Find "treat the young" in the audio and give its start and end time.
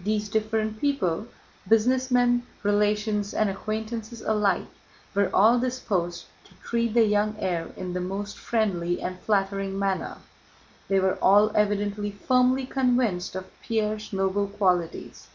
6.64-7.36